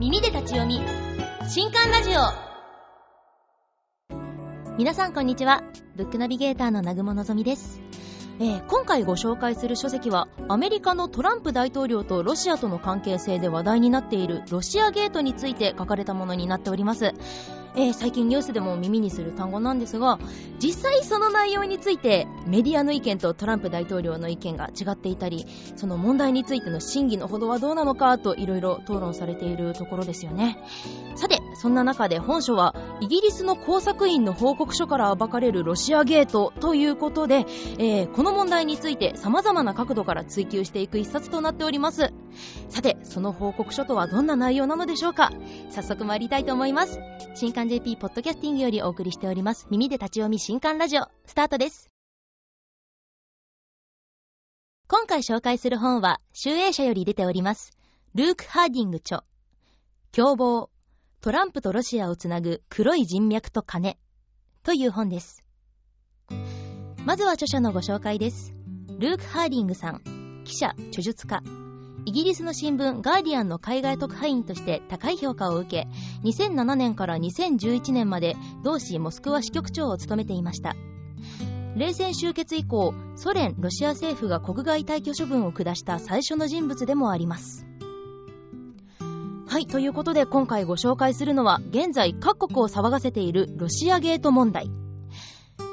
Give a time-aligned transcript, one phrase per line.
[0.00, 0.80] 耳で立ち読み。
[1.48, 2.20] 新刊ラジオ。
[4.76, 5.62] 皆さんこんにちは。
[5.94, 7.80] ブックナビゲーターの南雲のぞみです。
[8.40, 17.14] えー、今回ご紹介する書籍はアメリカのトランプ大統領とロシアとの関係性で話題になっているロシアゲートについて書かれたものになっております。
[17.76, 20.18] えー、最近ニュースでも耳にする単語なんですが
[20.60, 25.46] 実際その内容についてメディアの意見とトランプ大統領の意見が違っていたり
[25.76, 30.58] その問題についての真偽のほどはどうなのかといろいろ討論されているところですよね。
[31.16, 37.46] さてそんな中で本書はイギリスの工作員の報告書から暴かれるロシアゲートということで、
[37.78, 42.12] えー、この問題について様々な角度から追求していく一冊となっております。
[42.68, 45.30] さてその報告書とはどんな内容なのでしょうか？
[45.70, 46.98] 早速参りたいと思います。
[47.34, 51.90] 新刊 JP ポッドキャスティングよりお送りしております耳で立ち読み新刊ラジオスタートです。
[54.86, 57.72] 今回紹介する本は集英社より出ております
[58.14, 59.24] ルーク・ハーディング著。
[60.12, 60.70] 凶暴
[61.20, 63.96] トランプとロシアをつなぐ黒い人脈と金。
[64.62, 65.42] という本です。
[67.04, 68.54] まずは著者のご紹介です。
[68.98, 71.42] ルーク・ハーディングさん記者著述家。
[72.06, 75.88] イギリスの新聞ガーディアンの海外特派員として高い評価を受け
[76.28, 80.76] 2007年から2011年まで同市モスクワ支局長を務めていました。
[81.76, 87.66] 冷戦終結以降ソ連ロシア政府が国外退去処分を下した最初の人物でもあります。
[89.46, 94.83] はいということで今回ご紹介するのは現在各国を騒がせているロシアゲート問題。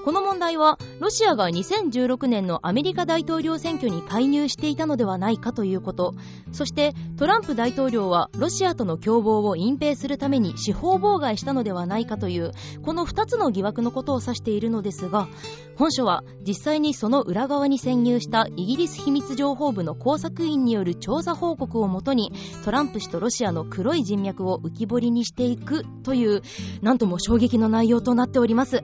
[0.03, 6.15] この問題はロシアが2016年のアメリカ大統領選挙に介入していたのではないかということ。
[6.51, 12.51] そしてトランプ大統領はロシアとの共謀を隠蔽するために司法妨害したのではないかという
[12.83, 15.27] この2つの疑惑のことを指しているのですが
[15.75, 22.33] 本書は実際にその裏側に潜入したイギリス秘密情報部の工作員による調査報告をもとに
[22.65, 26.41] トランプ氏とロシアの黒い人脈を浮き彫りにしていくという
[26.81, 28.83] なんとも衝撃の内容となっております。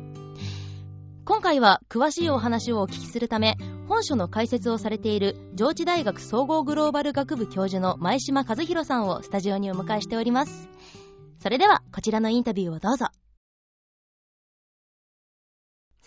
[1.28, 3.58] 今回は詳しいお話をお聞きするため
[3.90, 10.70] 本書の解説をされている上智大学総合グローバル学部教授の前島和弘さんをスタジオにお迎えしております。
[11.40, 13.08] それではこちらのインタビューをどうぞ。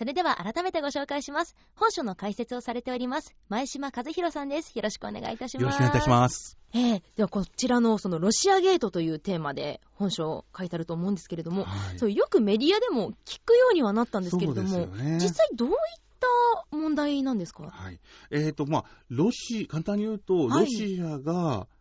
[0.00, 1.55] それでは改めてご紹介します。
[1.75, 4.72] 本書の解説をされております、前島和弘さんです。
[4.75, 5.62] よろしくお願いいたします。
[5.62, 6.56] よろしくお願いいたします。
[6.72, 15.77] えー、ではこちらのそのロシアゲートというテーマで本書を書いてあると思うんですけれども、はい、そうよくメディアでも聞くようにはなったんですけれども、ね、実際どういっ
[16.19, 16.27] た
[16.75, 17.65] 問題なんですか？
[17.65, 18.00] はい。
[18.31, 21.80] えっ、ー、と、まあ、ロシ、簡単に言うと、ロシアが、はい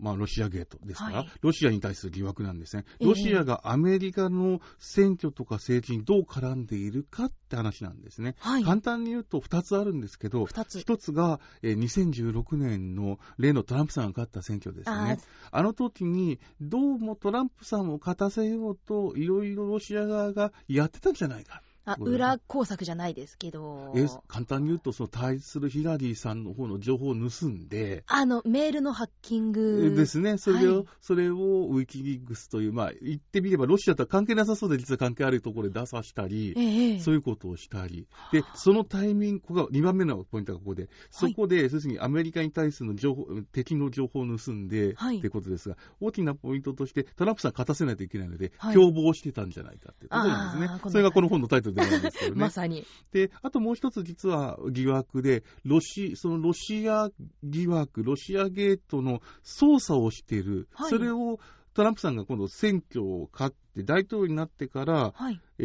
[0.00, 2.84] まあ、ロシアゲートですから、はい、ロシアに対する疑惑なんですね。
[3.00, 8.34] ロシアがアメリカの選挙とか政治にどう絡んでいるかって話なんですね。
[8.38, 15.18] はい、簡単に言うと2つあるんですけど、1つが、えー、2016年の例のトランプさんが勝った選挙ですね。
[15.50, 21.62] あの時に、どうもトランプさんを勝たせようと、いろいろロシア側がやってたんじゃないか。
[21.84, 23.92] あ裏工作じゃないですけど。
[23.96, 28.04] え簡単に言うと、その対立するヒラリーさんの方の情報を盗んで。
[28.06, 29.94] あの、メールのハッキング。
[29.96, 30.38] ですね。
[30.38, 38.06] それを、はい、それをウィキリックスという、まあ、言ってみれば、ロシアとは関係なさそうで、実は関係あるところで出さしたり、えそういうことをしたり。
[38.32, 50.80] で、そのタイミング、ここが2番目のポイントがここで、そこで、要するにアメリカに対する情報、敵の情報を盗んで、はい、ってことですが、大きなポイントとして、トランプさん勝たせないといけないので、はい、共謀してたんじゃないかっていうことなんですね。
[50.90, 52.36] それがこの本のタイトルであるんですけどね。
[52.40, 52.84] まさに。
[53.12, 57.10] で、あともう一つ実は疑惑で、ロシ、そのロシア
[57.42, 61.38] 疑惑、ロシアゲートの捜査をしている、はい、それを
[61.74, 65.62] トランプさんが今度選挙を勝って大統領になってから、はい、え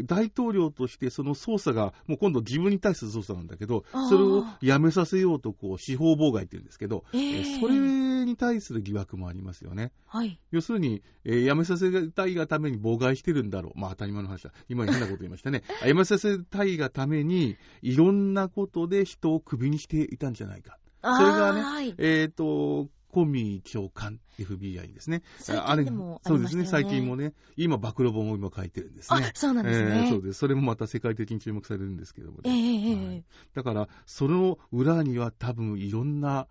[0.00, 9.92] ー、大統領としてその捜査が、もう今度自分に対する捜査なんだけど、それをやめさせようとこう司法妨害って言うんですけど、えー、それに対する疑惑もありますよね。
[10.06, 13.78] はい、要するに、えー、やめさせたいがために妨害してるんだろう。
[13.78, 14.52] まあ当たり前の話だ。
[14.68, 15.62] 今変なこと言いましたね。
[15.86, 20.78] やめさせたいがために、いろんなことで人をクビにしていたんじゃないか。
[21.00, 25.24] それがね、はい、えっ、ー、と、コミ長官、FBI ですね。
[25.48, 29.24] あれ、そうですね、最近もね、今、暴露本を今書いてるんですね。
[29.26, 30.38] あ、そうなんですね、えー、そうです。
[30.38, 36.46] それもまた世界的に注目されるんですけども、ね、えーはい、だから、その裏には多分いろんな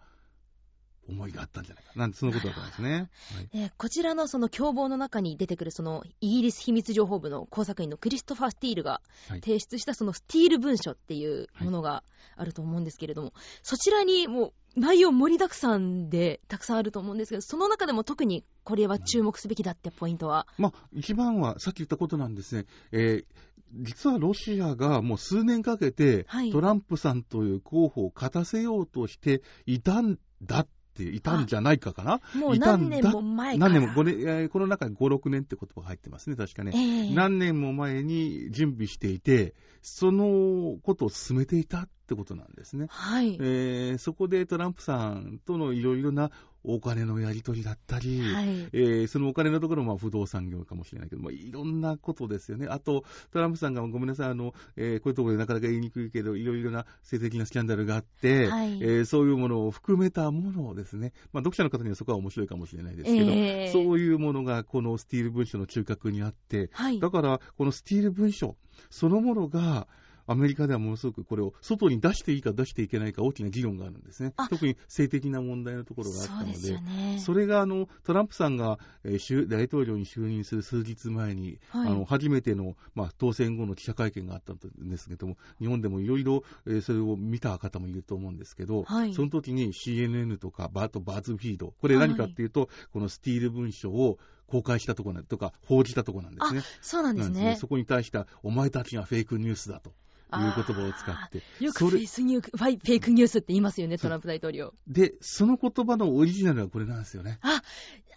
[1.10, 1.92] 思いがあったんじゃないか。
[1.96, 3.10] なんて、そのことだったんですね。
[3.36, 12.04] はい、えー、こちらのその共謀の中に出てくる、そのイギリス秘密情報部の工作員のクリストファー・スティールが提出したそのスティール文書っていうものが
[12.36, 20.46] あると思うんですけれども、はい、そちらにもう内容盛りだくさんでたくさんあると思うんですけど、その中でも特にこれは注目すべきだってポイントは？
[20.58, 22.66] まあ、一番はさっき言ったことなんですね。
[22.92, 23.26] えー
[23.74, 30.68] 実はロシアがもう数年かけて、トランプさんという候補を勝たせようとしていたんだっ
[31.04, 32.22] っていたんじゃないかかな？
[32.40, 33.58] もう何年も前。
[33.58, 36.72] 何年も、5年、えー、この中に5、6年って言葉が入ってますね、確かね。
[36.74, 42.88] えー、何年も前に準備していて、そのことを進めていたってことなんですね。
[42.90, 43.38] はい。
[43.40, 46.32] えー、そこでトランプさんとのいろいろな
[46.68, 52.68] お金のやり取りだったり、はい、えー、そのお金のところも不動産業かもしれないけど、まあ、いろんなことですよね。
[52.70, 68.56] あと、トランプさんがごめんなさい、あの、えー、こういうところでなかなか言いにくいけど、いろいろな性的なスキャンダルがあって、はい、えー、そういうものを含めたものをですね、まあ、読者の方にはそこは面白いかもしれないですけど、えー、そういうものがこのスティール文書の中核にあって、はい、だから、このスティール文書
[68.90, 69.88] そのものが、
[70.28, 74.34] アメリカではものすごくこれを外に出していいか出していけないか大きな議論があるんですね。
[74.50, 84.58] 特に性的な問題のところがあったので、そでね、それがあのトランプさんが、えー、大統領に就任する数日前に、はい、あの初めての、まあ、当選後の記者会見があったん
[84.90, 86.44] ですけども、日本でもいろいろ
[86.82, 96.62] それを見た方もいると思うんですけど、はい、その時に CNN とかバート・バズフィード、これ何かっていうと、はい、このスティール文書を公開したところとか、報じたところなんですね。
[96.82, 99.94] そうなんですね、ね、そこに対しては、お前たちがフェイクニュースだと。
[100.36, 101.44] いう言葉を使って。
[101.64, 104.74] よくフェイスニューフェイクニュースって言いますよね、トランプ大統領。
[104.88, 107.40] で、その言葉のオリジナルはこれなんですよね。
[107.42, 107.62] あ、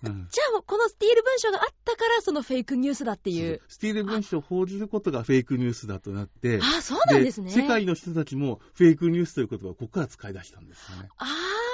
[0.02, 3.60] うん、じゃあ、このスティール文書があったから、そのフェイクニュースだっていう。
[3.68, 7.50] スティール文書を報じることがフェイクニュースだとなって、あ、そうなんですね。
[7.50, 11.08] 世界の人たちもフェイクニュースという言葉をここから使い出したんですよね。
[11.18, 11.69] ああ。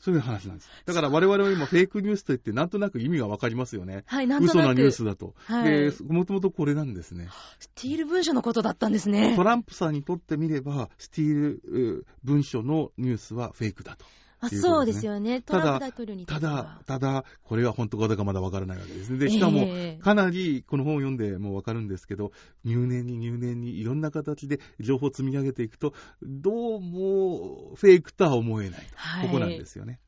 [0.00, 0.70] そういう話なんです。
[0.84, 4.04] だから我々は今フェイクニュースと言ってなんとなく意味がわかりますよね。
[4.06, 4.58] はい、なんとなく。
[4.58, 5.34] 嘘なニュースだと。
[5.46, 5.70] はい。
[5.70, 7.28] で、もともとこれなんですね。
[7.58, 9.34] スティール文書のことだったんですね。
[9.36, 14.04] トランプさんにとってみれば、スティール文書のニュースはフェイクだと。
[14.44, 19.18] あそうですよね、トランプ大統領にただ、ただ、これは本当かどうかまだわからないわけですね。
[19.18, 19.68] で、しかも、
[20.00, 22.32] かなりこの本を読んでもわかるんですけど、
[22.64, 28.86] 入念に入念にいろんな形で情報を積み上げていくと、どうもフェイクとは思えない。
[28.96, 30.00] はい、ここなんですよね。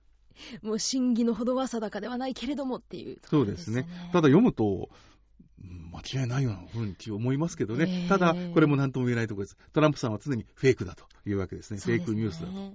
[0.62, 3.86] もう真偽のほどは定かではないけれどもっていう、ね、そうですね。
[4.12, 4.90] ただ読むと、
[5.92, 9.56] 間違いないようなふうに思いますけどね、えー、ただ、これも何とも言えないところです。
[9.72, 12.56] トランプさんは常にフェイクだというわけですね、すねフェイクニュースだと。
[12.56, 12.72] はい、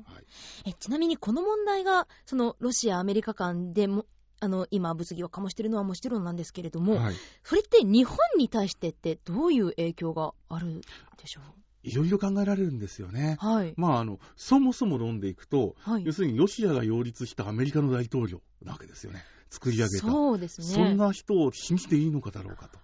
[0.65, 4.05] えちなみにこの問題が、そのロシア、アメリカ間でも、
[4.39, 10.81] あの今、物議を醸しているのはもちろんなんですけれども、はい、それって日本に対してってどういう影響がある
[11.17, 11.43] でしょう？
[11.81, 13.37] いろいろ考えられるんですよね。
[13.39, 13.73] はい。
[13.77, 19.23] まあ、あの、そもそも論でいくと、はい、要するにロシアが擁立したアメリカの大統領なわけですよね。
[19.49, 20.07] 作り上げた。
[20.07, 20.67] そうですね。
[20.67, 22.79] そんな人を信じていいのかだろうかと。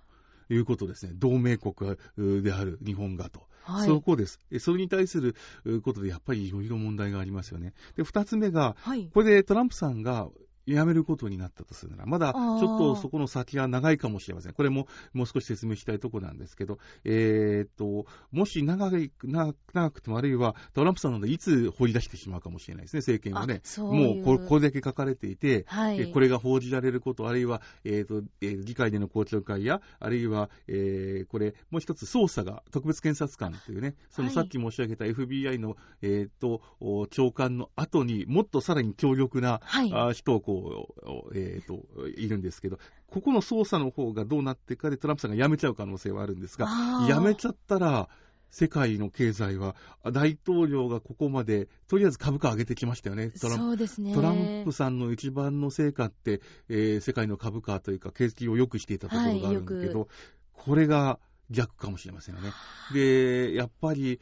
[0.47, 1.13] いうことですね。
[1.15, 1.97] 同盟国
[2.44, 3.41] である日本がと。
[3.63, 4.39] はい、そこです。
[4.59, 5.35] それに対する
[5.81, 7.73] ことでやっぱりいろいろ問題がありますよね。
[7.95, 10.29] で、二つ目が、はい、これでトランプさんが
[10.65, 14.53] やめることになったとするなら、まだちょっとそこの先は長いかもしれません。
[14.53, 23.62] これももう少し説明したいところなんですけど、えー、っと、もし長い長くても、あるいはトランプさんなどいつ放り出してしまうかもしれないですね、政権はね。
[23.77, 36.62] もうここれだけ書かれていて、はい、これが報じられること、あるいは、えー、っとえー、議会での公聴会や、あるいは、えー、これ、もう一つ捜査が、特別検察官というね、そのさっき申し上げた FBI の、えー、っと
[37.12, 40.55] 長官の後にもっとさらに強力な、はい、人をこう
[41.34, 46.68] えーと、いるんですけど、ここの捜査の方がどうなってかでトランプさんが辞めちゃう可能性はあるんですが、
[47.07, 48.10] 辞めちゃったら、
[48.50, 49.75] 世界の経済は、
[50.13, 53.31] 大統領がここまで、とりあえず株価上げてきましたよね。
[53.31, 54.13] トラそうですね。
[54.13, 60.08] トランプさんの一番の成果って、えー、世界の株価というか、景気を良くしていたところがあるんだけど、はい、
[60.53, 62.51] これが逆かもしれませんよね。
[62.94, 64.22] で、やっぱり、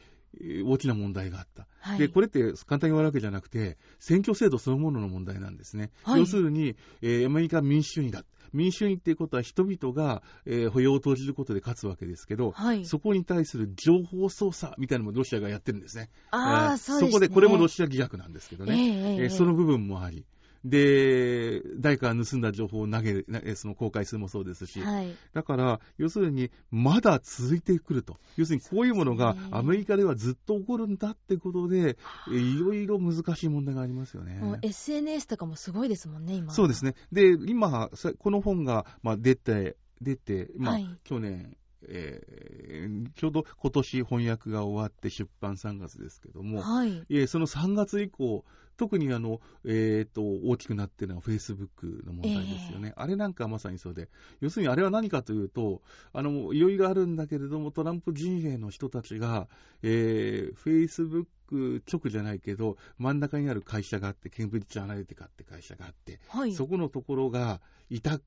[0.64, 1.66] 大きな問題があった。
[1.80, 5.90] はい、で、これって簡単に言われるわけじゃなくて、選挙制度そのものの問題なんですね。
[6.02, 8.24] はい、要するに、えー、アメリカ民主主義だ。
[8.52, 16.08] 民主主義っていうことは人々が、えー、保養を投じることで勝つわけですけど、はい、そこに対する情報操作みたいなのもロシアがやってるんですね。
[16.30, 20.24] あそ、ね、そこで、これもロシア疑惑なんですけどね、えー、えー、その部分もあり。
[20.64, 28.16] で、誰かが盗んだ情報を投げる、その公開するもそうですし、はい、だから、要するに、まだ続いてくると。
[28.36, 31.98] 要するに、こういうものがアメリカではずっと起こるんだってことで、
[32.30, 34.40] いろいろ難しい問題がありますよね。
[34.62, 36.52] SNS とかもすごいですもんね、今。
[36.52, 36.94] そうですね。
[37.12, 41.56] で、今、この本が、まあ、出て、出て、まあ、はい、去年、
[41.86, 48.44] えー、ちょうど今年翻訳が終わって出版3月ですけども、はい、えー、その3月以降、
[48.76, 54.08] 特にあの、えーと、大きくなっているのはフェイスブックの問題ですよね、えー、あれなんかまさにそうで、
[54.40, 59.48] 要するにあれは何かというと、あのいろいろあるんだけれども、トランプ陣営の人たちが、
[59.82, 68.22] えー、フェイスブック直じゃないけど、真ん中にある会社があって、ケンブリッジ・アナリティカって会社があって、はい、そこのところが委託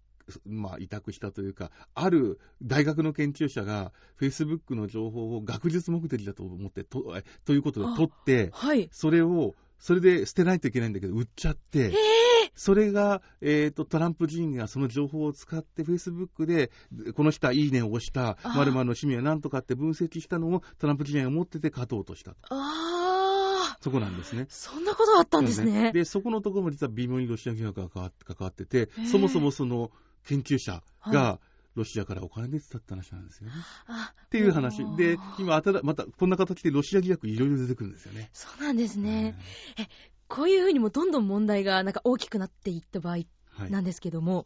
[0.45, 7.13] まあ、委託したというか、ある大学の研究者が、フェイスブックの情報を学術目的だと思ってと、
[7.45, 11.93] ということで取って、はい、それをそれで捨てないといけないんだけど、売っちゃって、へ
[12.55, 16.71] それが、えっ、と、トランプ陣がその情報を使って、フェイスブックで、
[17.15, 22.37] この人はいいねを押した、まるまるの趣味は何とかって分析したのをトランプ陣が持ってて勝とうとしたと。
[22.49, 24.47] ああ、そこなんですね。
[24.49, 25.91] そんなことあったんですね。
[25.93, 29.91] で、そこのところも実は微妙にロシア疑惑が関わっててそもそもその
[30.25, 31.39] 研究者はが
[31.77, 33.53] ロシアからお金出てたって話なんですよね。
[33.85, 34.97] あっていう話も。
[34.97, 38.29] で、今、あたらまたこんな形でロシア疑惑いろいろ出てくるんですよね。
[38.33, 39.37] そうなんですね。
[40.27, 43.27] こういうふうにもどんどん問題がなんか大きくなっていった場合はい
[43.71, 44.45] なんですけども、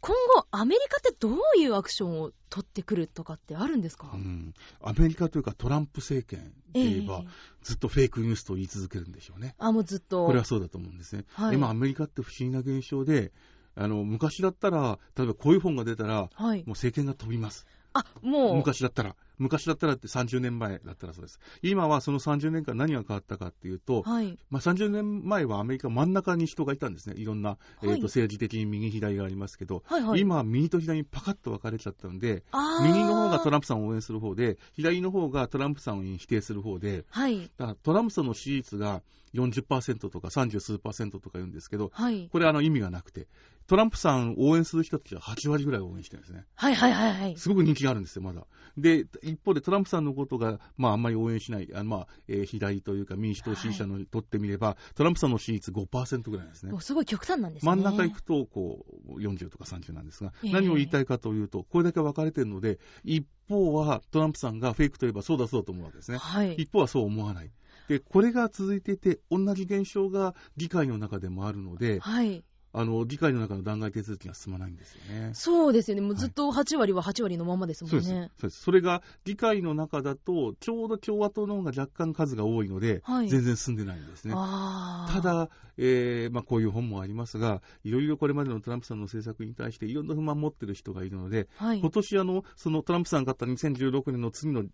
[0.00, 7.24] 今後アメリカってどういうアクションを取ってくるとかってあるんですか、うん、アメリカというかトランプ政権で言えば、
[7.62, 9.54] ずっとフェイクニュースと言い続けるんでしょうね。
[9.58, 10.26] あ、もうずっと。
[10.26, 11.24] これはそうだと思うんですね。
[11.32, 13.32] はい今、アメリカって不思議な現象で、
[13.78, 16.58] あの昔だったら、例えばこういう本が出たら、はい。
[16.58, 17.66] もう政権が飛びます。
[17.92, 18.56] あ、もう。
[18.56, 21.38] 昔だったら、昔だったらって30年前だったらそうです。
[21.62, 24.36] 今はその30年間何が変わったかっていうと、はい。
[24.50, 27.14] まあ、30年前はアメリカ真ん中に人がいたんですね。
[27.16, 30.20] いろんな、えーはいと政治的に右左がありますけど、はいはい。
[30.20, 32.42] 今は右と左にパカッと分かれちゃったので、
[32.82, 37.48] 右の方がトランプさんを応援する方で、左の方がトランプさんを否定する方で、はい。
[37.58, 39.02] だからトランプさんの支持率が
[39.34, 40.90] 40%とか30数と
[41.30, 42.28] か言うんですけど、はい。
[42.32, 43.28] これあの意味がなくて、
[43.68, 46.46] トランプさんを応援する人たちは8割ぐらい応援してるんですね。
[46.54, 47.36] はいはいはいはい。
[47.36, 48.46] すごく人気があるんですよ、まだ。
[48.78, 57.70] で、一方でトランプさんのことが、まああんまり応援しない、あのまあ、えー左というか民主党支持者のにとってみれば、トランプさんの支持率5%ぐらいですねすごい極端なんですね。
[57.70, 66.16] 真ん中行くと、こう、40とか30なんですが、ええ何を言いたいかというと、これだけ分かれてるので、一方はトランプさんがフェイクといえばそうだそうだと思うわけですね。
[66.16, 66.54] はい。
[66.54, 67.50] 一方はそう思わない。
[67.88, 72.44] で、これが続いていて、同じ現象が議会の中でもあるので、はい。
[72.72, 75.30] あの、議会の中の弾劾手続きが進まないんですよね。
[75.32, 76.02] そうですよね。
[76.02, 78.30] もうずっと8割は8割のままですもんですね。
[78.38, 78.62] そうです。
[78.62, 84.34] それが議会の中だと、ちょうど共和党の方が若干数が多いので、はい全然進んでないんですね。
[84.34, 91.90] た、だ、えーまあ、こういう本もありますが、いろいろこれまでのトランプさんの政策に対していろんな不満を持ってる人がいるので、はい今。
[91.90, 94.64] 年あの、そのトランプさんが勝った2016年の次の、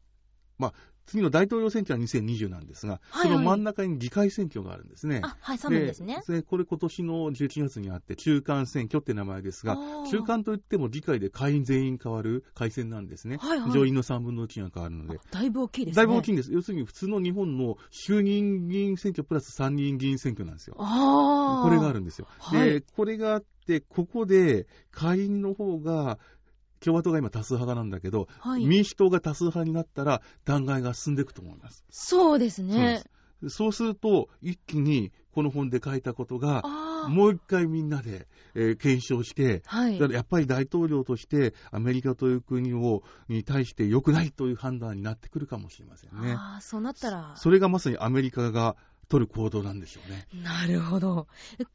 [0.59, 0.75] まあ、
[1.07, 5.21] 次の大統領選挙は2020なんですが、はいはいその真ん中に議会選挙があるんですね。
[5.23, 6.23] あ、はい、そうなんですね。
[6.29, 9.77] でこれ今年の11月にあって、中間選挙って名前ですが
[10.11, 13.39] 中間といっても議会で会員全員変わる改選なんですね。
[13.39, 15.21] はいはい上院の3分の1が変わるので。
[15.31, 15.97] だいぶ大きいですね。
[15.97, 16.53] だいぶ大きいんです。
[16.53, 20.77] 要するに普通の日本の衆議院議員選挙プラス参議院議員選挙なんですよ。
[20.79, 21.65] ああ。
[21.65, 22.27] これがあるんですよ。
[22.39, 26.19] はいで、これがあって、ここで下院の方が、
[26.85, 28.67] 共和党が今多数派なんだけど、はい。
[28.67, 31.85] 民主党が多数派になったら弾劾が進んでいくと思います。
[31.91, 33.03] そうですね。
[33.03, 33.09] そ
[33.47, 36.63] うそうすると、一気にこの本で書いたことが。
[37.09, 40.09] もう一回みんなで、えー検証して、はいだか。
[40.09, 46.33] らやっぱり大統領としてアメリカという国をに対して良くないという判断になってくるかもしれませんね。
[46.33, 47.35] ああ、そうなったら。
[47.37, 48.77] それがまさにアメリカが
[49.09, 50.27] 取る行動なんでしょうね。
[50.43, 51.27] なるほど。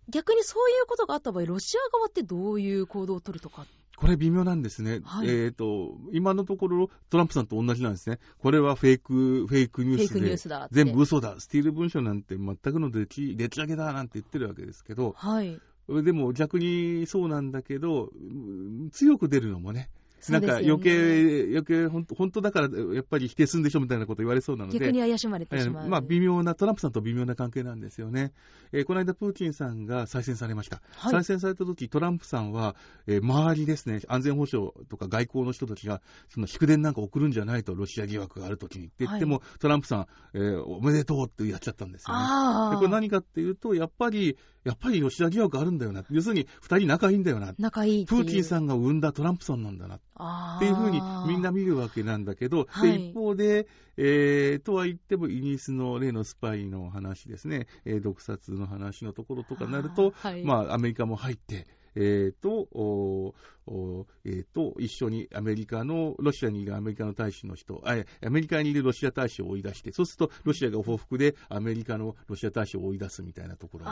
[0.09, 3.65] 逆にそういうことがあった場合、ロシア側ってどういう行動を取るとか。
[3.99, 5.01] これ微妙なんですね。
[5.03, 8.19] はいえっ、と、今のところトランプさんと同じなんですね。
[8.39, 10.37] これはフェイク、フェイクニュースフェイクニューで。
[10.37, 10.49] ス。
[10.71, 15.59] 全部嘘だ、スティール文書なんて全くのでちでち上げだなんて言ってるわけですけど、はい。
[15.89, 19.89] でも逆にそうなんだけど、うん強く出るのもね、
[20.29, 25.83] なんか余計、余計本当、本当だからやっぱり否定するんでしょみたいなこと言われそうなので、逆に怪しまれてしまう。
[25.83, 28.33] えーまあ、微妙な、トランプさんと微妙な関係なんですよね。
[28.71, 30.81] えーこの間、プーチンさんが再選されました。
[30.95, 32.75] はい再選された時トランプさんは、
[33.07, 42.71] えー周りですね、安全保障とか外交の人たちが、その祝電なんか送るんじゃないと、ロシア疑惑がある時にって言っても、トランプさん、えーおめでとうってやっちゃったんですよね。
[42.71, 46.03] でこれ何かっていうと、やっぱり、やっぱりロシア疑惑あるんだよな。
[46.09, 47.53] 要するに、二人仲いいんだよな。
[47.57, 48.05] 仲いい。
[48.05, 49.99] プーチンさんが生んだトランプさんなんだな。
[50.19, 52.91] っていうふうにみんな見るわけなんだけど、はい。
[52.91, 60.43] で一方で、えーとは言っても、イギリスの例のスパイの話ですね、えー毒殺の話のところとかになると、はい。
[60.43, 63.33] まあ、アメリカも入って、えーと、お
[63.71, 73.91] おえーと、一緒にアメリカの、ロシアにいるアメリカの大使の人、あアメリカにいるロシア大使を追い出して、そうするとロシアが報復でアメリカのロシア大使を追い出すみたいなところが。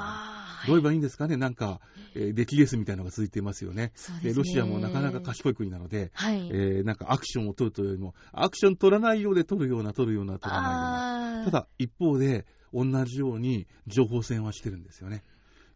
[0.66, 1.80] どう言えばいいんですかね、なんか、
[2.16, 3.90] えー、出来レースみたいなのが続いていますよね。
[3.90, 4.20] ですね。
[4.24, 6.48] でロシアもなかなか賢い国なので、はい。
[6.48, 11.46] えーなんかアクションを取るというよりも、アクション取らないようで取るような、取るような、取らないような。
[11.46, 15.24] ただ、一方で、同じように情報戦はしてるんですよね。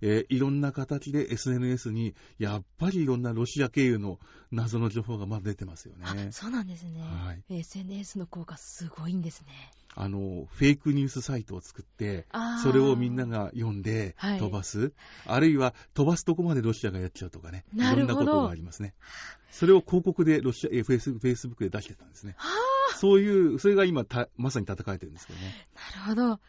[0.02, 4.20] えーいろんな形で SNS に、やっぱりいろんなロシア経由の
[4.52, 6.06] 謎の情報がまだ出てますよね。
[6.06, 7.02] あ、そうなんですね。
[7.02, 9.72] はい SNS の効果すごいんですね。
[9.94, 12.26] あの、フェイクニュースサイトを作って、
[12.64, 14.94] それをみんなが読んではい飛ばす、
[15.26, 18.94] あるいは飛ばすとこまでロシアがやっちゃうとかね、いろんなことがありますね。
[19.52, 22.36] それを広告でロシア、えーフェイスフェイスブックで出してたんですね。
[22.38, 25.68] は そういう、それが今た、まさに戦えてるんですけどね。
[26.06, 26.40] なるほど。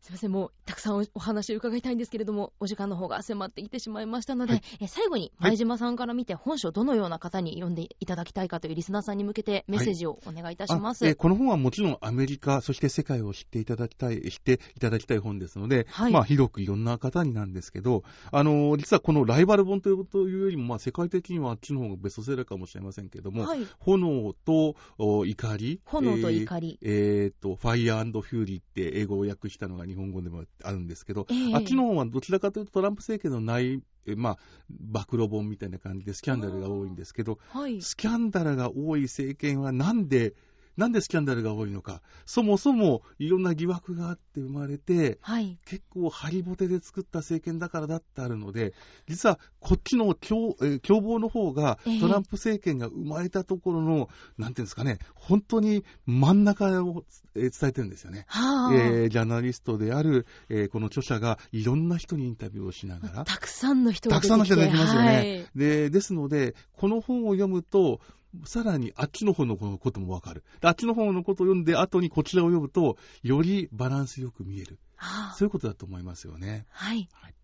[0.00, 11.04] すいません、もうたくさんお話を伺いたいんですけれども、お時間の方が迫ってきてしまいましたので、はい、え最後に前島さんから見て、本書どのような方に読んでいただきたいかというリスナーさんに向けてメッセージをお願いいたします。
[11.04, 23.46] はい、えこの本はもちろんアメリカ、そして世界を知っていただきたい、知っていただきたい本ですので、はい、まあ広くいろんな方になんですけど、あの実はこのライバル本というというよりも、まあ世界的にはあっちの方がベストセラーかもしれませんけれども、
[23.80, 33.82] 炎と怒り、炎と怒り、えー、えー、と、ファイアーフューリーって英語を訳したのが日本語でもあるんですけど、えー、あっちの方はどちらかというとトランプ政権の内、
[34.16, 34.38] まあ、
[34.70, 40.34] 暴露本みたいな感じでスキャンダルが多いんですけど、はい、スキャンダルが多い政権はなんで
[40.78, 48.74] なんでスキャンダルが多いのか、そもそもいろんな疑惑があって生まれて、はい、結構ハリボテで作った政権だからだってあるので、
[49.08, 54.08] 実はこっちの共,、えー、共謀の方が、トランプ政権が生まれたところの、
[54.38, 57.04] えー、なんていうんですかね、本当に真ん中を、
[57.34, 58.24] えー、伝えてるんですよね。
[58.28, 63.24] はあ、えー、ジャーナリストである、えー、この著者がいろんな人にインタビューをしながら。
[63.24, 65.08] たくさんの人がたくさんの人ができますよね。
[65.08, 68.00] はい、でですので、この本を読むと、
[68.44, 70.44] さらにあっちの方のこともわかる。
[70.60, 74.78] あっちの方のことを読んで、後にこちらを読むと、よりバランスよく見える。
[74.96, 76.66] はあ、そういうことだと思いますよね。
[76.70, 77.08] はい。
[77.12, 77.34] はい、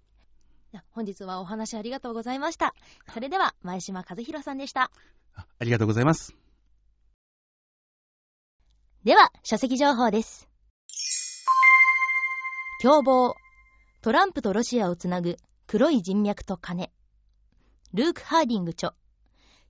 [0.90, 2.74] 本日はお話ありがとうございました。
[3.12, 4.90] それでは、前島和弘さんでした
[5.34, 5.46] あ。
[5.58, 6.34] ありがとうございます。
[9.04, 10.48] では、書籍情報です。
[12.82, 13.34] 共謀。
[14.02, 15.36] トランプとロシアをつなぐ
[15.66, 16.90] 黒い人脈と金。
[17.94, 18.94] ルーク・ハーディング著。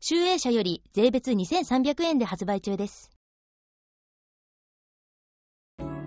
[0.00, 3.10] 集英社より税別2300円で発売中です。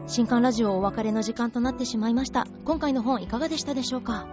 [0.06, 2.46] 新刊ラジオお別れの時間となってしまいました。
[2.64, 4.28] 今回の本いかがでしたでしょうか？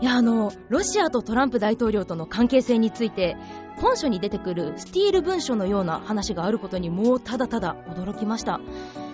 [0.00, 3.36] いや、あの、ロシアとトランプ大統領との関係性について、
[3.76, 8.60] 本書に出てくるスティール文書のような話があることにもうただただ驚きました。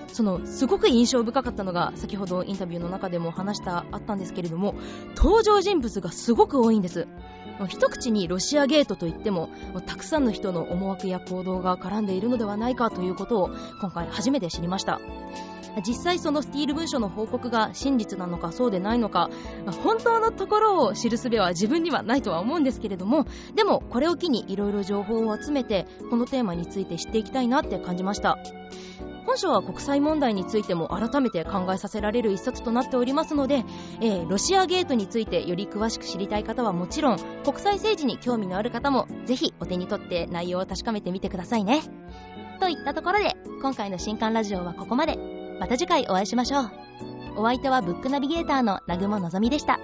[0.09, 4.75] その、すごく印象深かったのが、先ほどインタビューの中でも話したあったんですけれども、
[5.17, 7.07] 登場人物がすごく多いんです。
[7.69, 9.51] 一口にロシアゲートといっても
[9.87, 15.01] たくさんの人の思惑や行動が絡んでいるのではないかということを今回初めて知りました。
[15.87, 19.31] 実際そのスティール文書の報告が真実なのかそうでないのか
[19.85, 28.39] 本当のところを知る術は自分にはないとは思うんですけれどもでもこれを機にいろいろ情報を集めてこのテーマについて知っていきたいなって感じました。
[29.27, 33.65] 本書は国際問題についても改めて考えさせられる一冊となっておりますので、
[34.01, 41.83] えー、ロシアゲートについてより詳しく知りたい方はもちろん国際政治に興味のある方もぜひお手に取って内容を確かめてみてくださいね。
[42.59, 45.40] といったところで今回の新刊ラジオはここまで。
[45.61, 46.71] また次回お会いしましょう
[47.37, 49.79] お相手はブックナビゲーターの南雲のぞみでした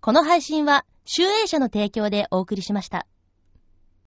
[0.00, 3.06] この配信は、集英社の提供でお送りしました。